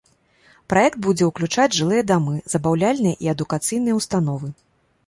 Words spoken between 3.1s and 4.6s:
і адукацыйныя ўстановы.